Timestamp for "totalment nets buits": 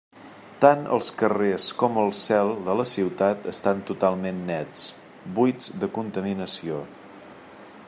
3.91-5.71